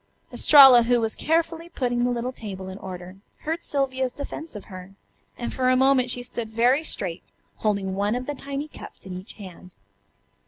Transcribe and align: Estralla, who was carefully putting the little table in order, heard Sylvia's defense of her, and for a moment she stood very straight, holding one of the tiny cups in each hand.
Estralla, 0.33 0.81
who 0.81 0.99
was 0.99 1.13
carefully 1.15 1.69
putting 1.69 2.03
the 2.03 2.09
little 2.09 2.31
table 2.31 2.69
in 2.69 2.79
order, 2.79 3.17
heard 3.41 3.63
Sylvia's 3.63 4.11
defense 4.11 4.55
of 4.55 4.65
her, 4.65 4.95
and 5.37 5.53
for 5.53 5.69
a 5.69 5.75
moment 5.77 6.09
she 6.09 6.23
stood 6.23 6.49
very 6.49 6.83
straight, 6.83 7.21
holding 7.57 7.93
one 7.93 8.15
of 8.15 8.25
the 8.25 8.33
tiny 8.33 8.67
cups 8.67 9.05
in 9.05 9.15
each 9.15 9.33
hand. 9.33 9.75